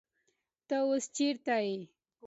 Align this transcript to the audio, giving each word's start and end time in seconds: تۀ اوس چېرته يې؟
تۀ 0.67 0.75
اوس 0.85 1.03
چېرته 1.15 1.55
يې؟ 1.65 1.77